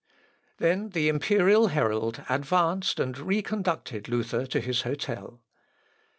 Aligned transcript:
Then 0.57 0.89
the 0.89 1.09
imperial 1.09 1.67
herald 1.67 2.23
advanced 2.27 2.99
and 2.99 3.13
reconducted 3.15 4.07
Luther 4.09 4.47
to 4.47 4.59
his 4.59 4.81
hôtel. 4.81 5.41